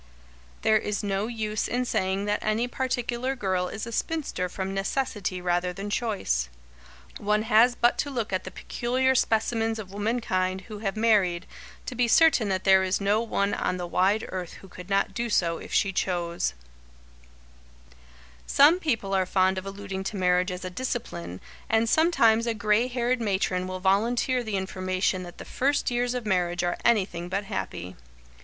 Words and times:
There 0.63 0.79
is 0.79 1.03
no 1.03 1.27
use 1.27 1.67
in 1.67 1.85
saying 1.85 2.25
that 2.25 2.41
any 2.41 2.67
particular 2.67 3.35
girl 3.35 3.67
is 3.67 3.85
a 3.85 3.91
spinster 3.91 4.49
from 4.49 4.73
necessity 4.73 5.41
rather 5.43 5.73
than 5.73 5.91
choice. 5.91 6.49
One 7.19 7.43
has 7.43 7.75
but 7.75 7.99
to 7.99 8.09
look 8.09 8.33
at 8.33 8.43
the 8.43 8.49
peculiar 8.49 9.13
specimens 9.13 9.77
of 9.77 9.91
womankind 9.93 10.61
who 10.61 10.79
have 10.79 10.97
married, 10.97 11.45
to 11.85 11.93
be 11.93 12.07
certain 12.07 12.49
that 12.49 12.63
there 12.63 12.81
is 12.81 12.99
no 12.99 13.21
one 13.21 13.53
on 13.53 13.77
the 13.77 13.85
wide 13.85 14.25
earth 14.29 14.53
who 14.53 14.67
could 14.67 14.89
not 14.89 15.13
do 15.13 15.29
so 15.29 15.59
if 15.59 15.71
she 15.71 15.93
chose. 15.93 16.55
[Sidenote: 17.27 17.57
"A 17.59 17.93
Discipline"] 17.93 17.95
Some 18.47 18.79
people 18.79 19.13
are 19.13 19.25
fond 19.27 19.59
of 19.59 19.67
alluding 19.67 20.03
to 20.05 20.17
marriage 20.17 20.49
as 20.49 20.65
"a 20.65 20.71
discipline," 20.71 21.39
and 21.69 21.87
sometimes 21.87 22.47
a 22.47 22.55
grey 22.55 22.87
haired 22.87 23.21
matron 23.21 23.67
will 23.67 23.79
volunteer 23.79 24.43
the 24.43 24.57
information 24.57 25.21
that 25.21 25.37
"the 25.37 25.45
first 25.45 25.91
years 25.91 26.15
of 26.15 26.25
marriage 26.25 26.63
are 26.63 26.77
anything 26.83 27.29
but 27.29 27.43
happy." 27.43 27.95